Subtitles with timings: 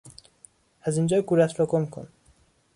[0.81, 2.07] از اینجا گورت را گم کن!